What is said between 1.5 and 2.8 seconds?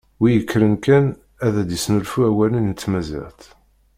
d-isnulfu awalen i